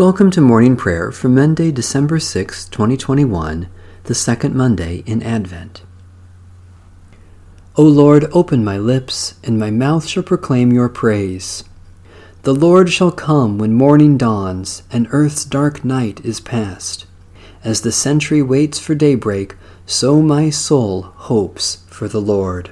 [0.00, 3.68] Welcome to morning prayer for Monday, December 6, 2021,
[4.04, 5.82] the second Monday in Advent.
[7.76, 11.64] O Lord, open my lips, and my mouth shall proclaim your praise.
[12.44, 17.04] The Lord shall come when morning dawns, and earth's dark night is past.
[17.62, 22.70] As the sentry waits for daybreak, so my soul hopes for the Lord.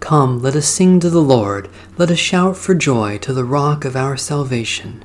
[0.00, 3.84] Come, let us sing to the Lord, let us shout for joy to the rock
[3.84, 5.04] of our salvation.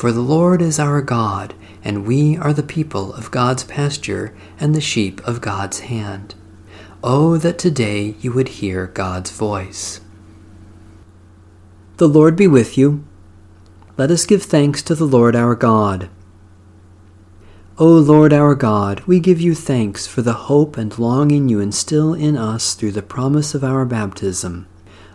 [0.00, 1.52] For the Lord is our God,
[1.84, 6.34] and we are the people of God's pasture and the sheep of God's hand.
[7.04, 10.00] Oh, that today you would hear God's voice.
[11.98, 13.04] The Lord be with you.
[13.98, 16.08] Let us give thanks to the Lord our God.
[17.76, 22.14] O Lord our God, we give you thanks for the hope and longing you instill
[22.14, 24.66] in us through the promise of our baptism,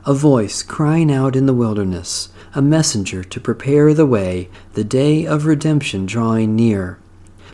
[0.05, 5.25] a voice crying out in the wilderness a messenger to prepare the way, the day
[5.25, 6.97] of redemption drawing near.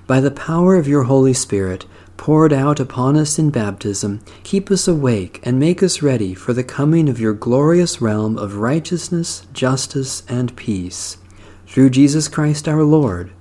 [0.05, 1.85] By the power of your Holy Spirit,
[2.17, 6.63] poured out upon us in baptism, keep us awake and make us ready for the
[6.63, 11.17] coming of your glorious realm of righteousness, justice, and peace.
[11.65, 13.31] Through Jesus Christ our Lord.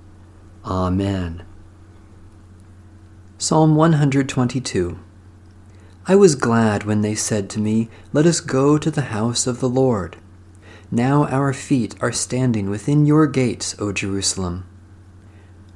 [0.64, 1.44] Amen.
[3.36, 4.98] Psalm 122
[6.06, 9.60] I was glad when they said to me, Let us go to the house of
[9.60, 10.16] the Lord.
[10.90, 14.66] Now our feet are standing within your gates, O Jerusalem.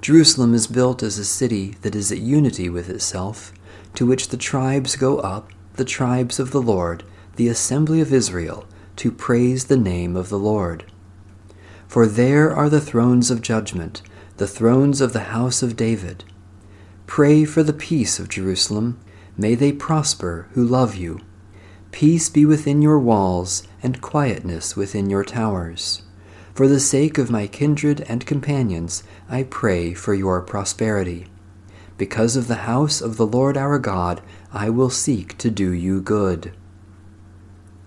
[0.00, 3.52] Jerusalem is built as a city that is at unity with itself,
[3.94, 7.04] to which the tribes go up, the tribes of the Lord,
[7.36, 8.66] the assembly of Israel,
[8.96, 10.84] to praise the name of the Lord.
[11.86, 14.02] For there are the thrones of judgment,
[14.38, 16.24] the thrones of the house of David.
[17.06, 18.98] Pray for the peace of Jerusalem.
[19.36, 21.20] May they prosper who love you.
[21.90, 26.02] Peace be within your walls, and quietness within your towers.
[26.54, 31.26] For the sake of my kindred and companions, I pray for your prosperity.
[31.98, 34.22] Because of the house of the Lord our God,
[34.52, 36.52] I will seek to do you good.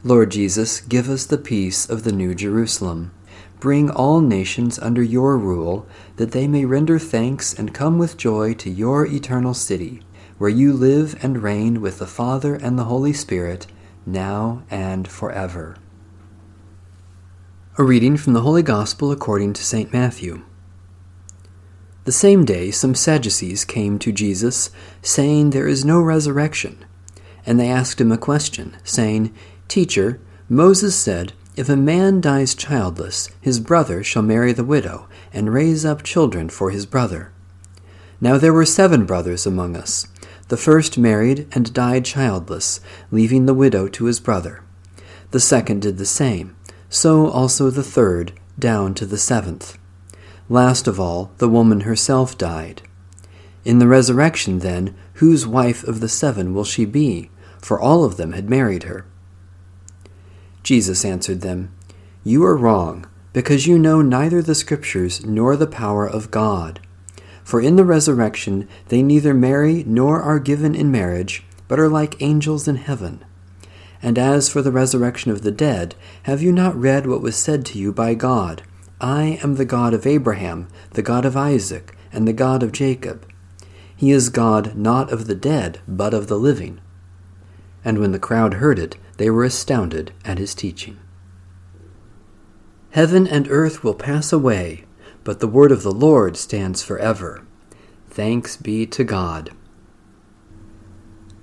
[0.04, 3.12] Lord Jesus, give us the peace of the New Jerusalem.
[3.60, 5.88] Bring all nations under your rule,
[6.18, 10.02] that they may render thanks and come with joy to your eternal city,
[10.38, 13.68] where you live and reign with the Father and the Holy Spirit
[14.06, 15.78] now and forever.
[17.78, 19.92] A reading from the Holy Gospel according to St.
[19.92, 20.44] Matthew.
[22.06, 24.70] The same day some Sadducees came to Jesus,
[25.02, 26.86] saying, There is no resurrection.
[27.46, 29.34] And they asked him a question, saying,
[29.68, 35.54] Teacher, Moses said, If a man dies childless, his brother shall marry the widow, and
[35.54, 37.32] raise up children for his brother.
[38.22, 40.08] Now there were seven brothers among us.
[40.50, 42.80] The first married and died childless,
[43.12, 44.64] leaving the widow to his brother.
[45.32, 46.56] The second did the same,
[46.90, 49.78] so also the third, down to the seventh.
[50.50, 52.82] Last of all, the woman herself died.
[53.66, 57.30] In the resurrection, then, whose wife of the seven will she be?
[57.62, 59.06] For all of them had married her.
[60.64, 61.74] Jesus answered them,
[62.24, 66.80] You are wrong, because you know neither the Scriptures nor the power of God.
[67.48, 72.22] For in the resurrection they neither marry nor are given in marriage, but are like
[72.22, 73.24] angels in heaven.
[74.04, 77.66] And as for the resurrection of the dead, have you not read what was said
[77.68, 78.64] to you by God?
[79.00, 83.26] I am the God of Abraham, the God of Isaac, and the God of Jacob.
[83.96, 86.82] He is God not of the dead, but of the living.
[87.86, 91.00] And when the crowd heard it, they were astounded at his teaching.
[92.90, 94.84] Heaven and earth will pass away
[95.28, 97.44] but the word of the Lord stands forever.
[98.10, 99.50] Thanks be to God.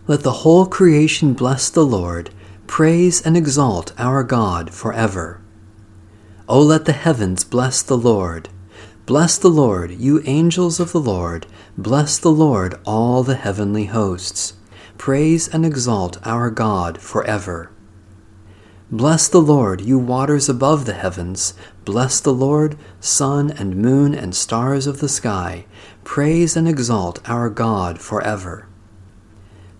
[0.06, 2.30] Let the whole creation bless the Lord,
[2.66, 5.42] praise and exalt our God forever.
[6.48, 8.48] O let the heavens bless the Lord.
[9.04, 11.46] Bless the Lord, you angels of the Lord.
[11.76, 14.54] Bless the Lord, all the heavenly hosts.
[14.96, 17.70] Praise and exalt our God forever.
[18.94, 21.54] Bless the Lord, you waters above the heavens.
[21.84, 25.64] Bless the Lord, sun and moon and stars of the sky.
[26.04, 28.68] Praise and exalt our God forever.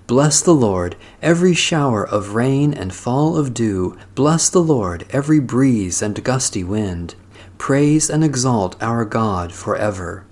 [0.08, 3.96] Bless the Lord, every shower of rain and fall of dew.
[4.16, 7.14] Bless the Lord, every breeze and gusty wind.
[7.56, 10.26] praise and exalt our God forever.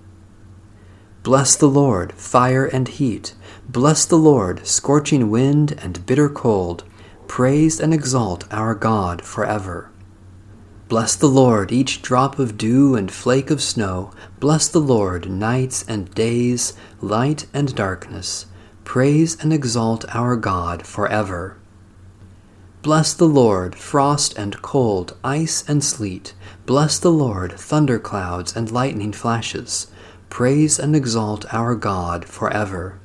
[1.23, 3.33] Bless the Lord, fire and heat.
[3.65, 6.83] Bless the Lord, scorching wind and bitter cold.
[7.33, 9.89] Praise and exalt our God forever.
[10.87, 14.11] Bless the Lord, each drop of dew and flake of snow.
[14.39, 18.45] Bless the Lord, nights and days, light and darkness.
[18.83, 21.57] Praise and exalt our God forever.
[22.83, 26.35] Bless the Lord, frost and cold, ice and sleet.
[26.67, 29.87] Bless the Lord, thunderclouds and lightning flashes.
[30.29, 32.99] Praise and exalt our God forever.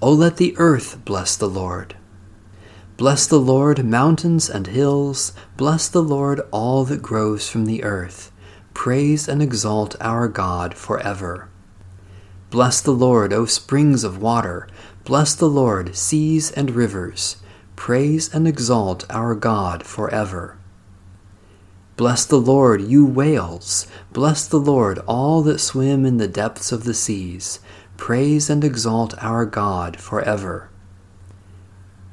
[0.00, 1.96] O let the earth bless the Lord.
[2.96, 5.32] Bless the Lord, mountains and hills.
[5.56, 8.30] Bless the Lord, all that grows from the earth.
[8.72, 11.48] Praise and exalt our God forever.
[12.50, 14.68] Bless the Lord, O springs of water.
[15.04, 17.38] Bless the Lord, seas and rivers.
[17.74, 20.56] Praise and exalt our God forever.
[21.96, 23.88] Bless the Lord, you whales.
[24.12, 27.58] Bless the Lord, all that swim in the depths of the seas.
[27.96, 30.70] Praise and exalt our God forever.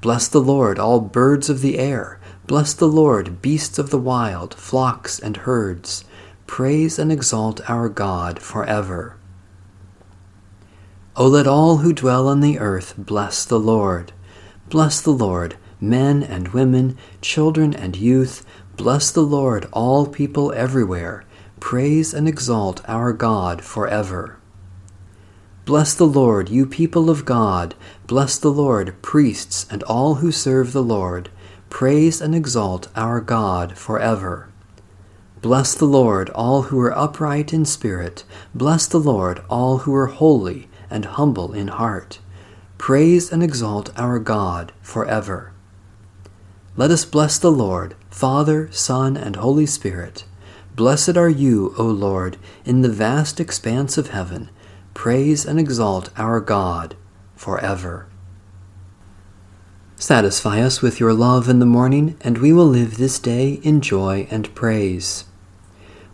[0.01, 2.19] Bless the Lord, all birds of the air.
[2.48, 6.03] Bless the Lord, beasts of the wild, flocks and herds.
[6.48, 9.15] Praise and exalt our God forever.
[11.15, 14.12] O let all who dwell on the earth bless the Lord.
[14.69, 18.44] Bless the Lord, men and women, children and youth.
[18.75, 21.24] Bless the Lord, all people everywhere.
[21.59, 24.41] Praise and exalt our God forever.
[25.71, 27.75] Bless the Lord, you people of God.
[28.06, 31.29] Bless the Lord, priests and all who serve the Lord.
[31.69, 34.50] Praise and exalt our God forever.
[35.41, 38.25] Bless the Lord, all who are upright in spirit.
[38.53, 42.19] Bless the Lord, all who are holy and humble in heart.
[42.77, 45.53] Praise and exalt our God forever.
[46.75, 50.25] Let us bless the Lord, Father, Son, and Holy Spirit.
[50.75, 52.35] Blessed are you, O Lord,
[52.65, 54.50] in the vast expanse of heaven.
[54.94, 56.96] Praise and exalt our God
[57.36, 58.08] forever.
[59.96, 63.82] Satisfy us with your love in the morning, and we will live this day in
[63.82, 65.26] joy and praise.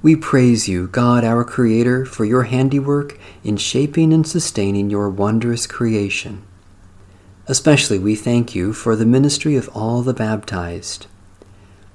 [0.02, 5.66] We praise you, God our Creator, for your handiwork in shaping and sustaining your wondrous
[5.66, 6.44] creation.
[7.48, 11.08] Especially we thank you for the ministry of all the baptized,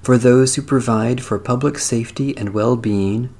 [0.01, 3.33] for those who provide for public safety and well being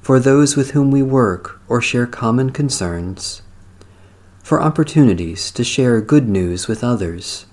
[0.00, 3.42] for those with whom we work or share common concerns,
[4.42, 7.46] for opportunities to share good news with others,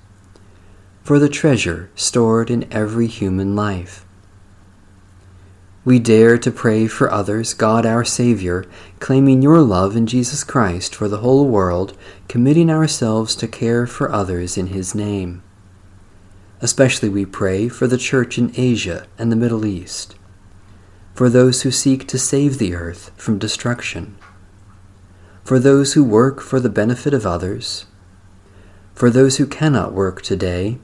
[1.03, 4.06] for the treasure stored in every human life.
[5.83, 8.65] We dare to pray for others, God our Savior,
[9.00, 11.95] claiming your love in Jesus Christ for the whole world,
[12.27, 15.44] committing ourselves to care for others in His name.
[16.59, 20.15] Especially we pray for the Church in Asia and the Middle East
[21.15, 24.17] for those who seek to save the earth from destruction,
[25.45, 27.85] for those who work for the benefit of others,
[28.94, 30.77] for those who cannot work today,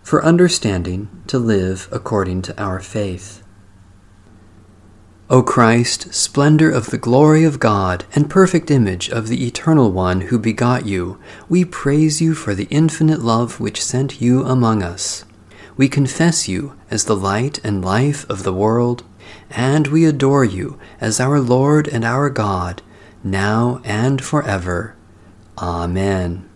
[0.00, 3.42] for understanding to live according to our faith.
[5.28, 10.20] O Christ, splendor of the glory of God, and perfect image of the Eternal One
[10.20, 11.18] who begot you,
[11.48, 15.24] we praise you for the infinite love which sent you among us.
[15.76, 19.02] We confess you as the light and life of the world
[19.50, 22.82] and we adore you as our Lord and our God,
[23.22, 24.94] now and forever.
[25.58, 26.48] Amen.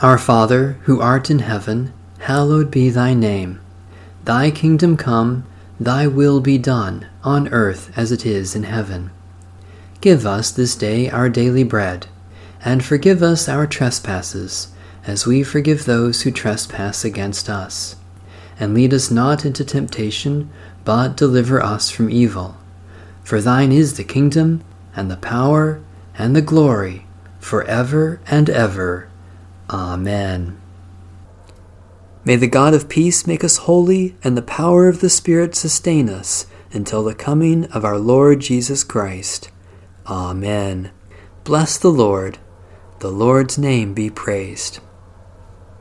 [0.00, 3.60] Our Father, who art in heaven, hallowed be thy name.
[4.24, 5.44] Thy kingdom come,
[5.80, 9.10] thy will be done, on earth as it is in heaven.
[10.00, 12.06] Give us this day our daily bread,
[12.64, 14.68] and forgive us our trespasses,
[15.06, 17.96] as we forgive those who trespass against us.
[18.60, 20.50] And lead us not into temptation,
[20.88, 22.56] but deliver us from evil.
[23.22, 24.64] For thine is the kingdom,
[24.96, 25.82] and the power,
[26.16, 27.04] and the glory,
[27.38, 29.10] for ever and ever.
[29.68, 30.58] Amen.
[32.24, 36.08] May the God of peace make us holy, and the power of the Spirit sustain
[36.08, 39.50] us until the coming of our Lord Jesus Christ.
[40.06, 40.90] Amen.
[41.44, 42.38] Bless the Lord.
[43.00, 44.80] The Lord's name be praised.